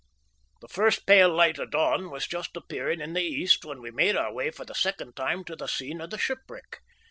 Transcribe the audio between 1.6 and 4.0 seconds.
dawn was just appearing in the east when we